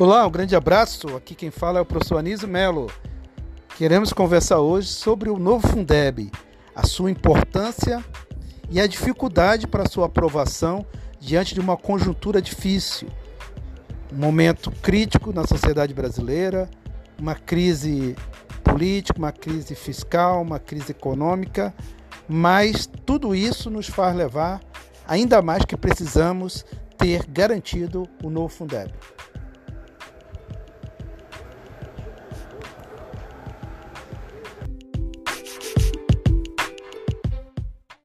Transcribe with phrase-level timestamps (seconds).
[0.00, 1.16] Olá, um grande abraço.
[1.16, 2.88] Aqui quem fala é o professor Anísio Melo.
[3.76, 6.30] Queremos conversar hoje sobre o novo Fundeb,
[6.72, 8.04] a sua importância
[8.70, 10.86] e a dificuldade para sua aprovação
[11.18, 13.08] diante de uma conjuntura difícil.
[14.12, 16.70] Um momento crítico na sociedade brasileira,
[17.18, 18.14] uma crise
[18.62, 21.74] política, uma crise fiscal, uma crise econômica,
[22.28, 24.60] mas tudo isso nos faz levar
[25.08, 26.64] ainda mais que precisamos
[26.96, 28.92] ter garantido o novo Fundeb.